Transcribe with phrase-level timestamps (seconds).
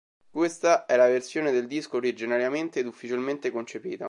[0.31, 3.99] Questa è la versione del disco originariamente ed ufficialmente concepita.